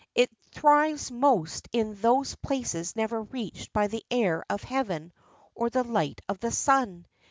It 0.15 0.35
thrives 0.51 1.11
most 1.11 1.69
in 1.71 1.93
those 2.01 2.33
places 2.33 2.95
never 2.95 3.21
reached 3.21 3.71
by 3.71 3.85
the 3.85 4.03
air 4.09 4.43
of 4.49 4.63
heaven 4.63 5.13
or 5.53 5.69
the 5.69 5.83
light 5.83 6.21
of 6.27 6.39
the 6.39 6.51
sun. 6.51 7.05